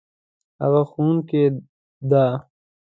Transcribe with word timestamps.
هغه 0.61 0.81
ښوونکې 0.91 1.43
ده 2.09 2.23